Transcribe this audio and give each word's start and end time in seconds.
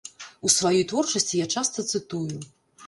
У 0.47 0.51
сваёй 0.53 0.81
творчасці 0.93 1.35
я 1.45 1.51
часта 1.59 1.89
цытую. 1.95 2.37